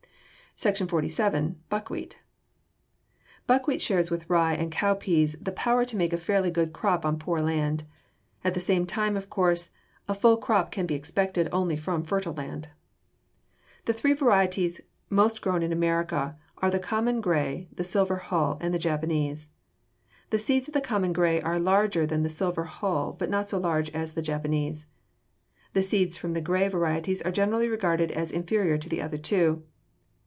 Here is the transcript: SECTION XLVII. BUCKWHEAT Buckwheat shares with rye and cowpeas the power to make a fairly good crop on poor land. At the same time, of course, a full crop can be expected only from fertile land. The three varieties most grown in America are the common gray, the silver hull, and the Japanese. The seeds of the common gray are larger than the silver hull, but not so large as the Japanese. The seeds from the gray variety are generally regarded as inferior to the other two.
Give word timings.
SECTION 0.53 0.85
XLVII. 0.89 1.55
BUCKWHEAT 1.71 2.17
Buckwheat 3.47 3.81
shares 3.81 4.11
with 4.11 4.29
rye 4.29 4.53
and 4.53 4.69
cowpeas 4.71 5.35
the 5.41 5.53
power 5.53 5.85
to 5.85 5.95
make 5.97 6.11
a 6.13 6.17
fairly 6.17 6.51
good 6.51 6.71
crop 6.73 7.03
on 7.05 7.17
poor 7.17 7.39
land. 7.39 7.85
At 8.43 8.53
the 8.53 8.59
same 8.59 8.85
time, 8.85 9.15
of 9.17 9.27
course, 9.29 9.71
a 10.09 10.13
full 10.13 10.35
crop 10.37 10.69
can 10.69 10.85
be 10.85 10.93
expected 10.93 11.47
only 11.53 11.77
from 11.77 12.03
fertile 12.03 12.33
land. 12.33 12.67
The 13.85 13.93
three 13.93 14.11
varieties 14.13 14.81
most 15.09 15.41
grown 15.41 15.63
in 15.63 15.71
America 15.71 16.37
are 16.57 16.69
the 16.69 16.77
common 16.79 17.21
gray, 17.21 17.69
the 17.73 17.83
silver 17.83 18.17
hull, 18.17 18.57
and 18.61 18.71
the 18.73 18.77
Japanese. 18.77 19.51
The 20.31 20.37
seeds 20.37 20.67
of 20.67 20.73
the 20.75 20.81
common 20.81 21.11
gray 21.13 21.41
are 21.41 21.57
larger 21.57 22.05
than 22.05 22.21
the 22.23 22.29
silver 22.29 22.65
hull, 22.65 23.15
but 23.17 23.29
not 23.31 23.49
so 23.49 23.57
large 23.57 23.89
as 23.91 24.13
the 24.13 24.21
Japanese. 24.21 24.85
The 25.73 25.81
seeds 25.81 26.17
from 26.17 26.33
the 26.33 26.41
gray 26.41 26.67
variety 26.67 27.15
are 27.25 27.31
generally 27.31 27.69
regarded 27.69 28.11
as 28.11 28.31
inferior 28.31 28.77
to 28.77 28.89
the 28.89 29.01
other 29.01 29.17
two. 29.17 29.63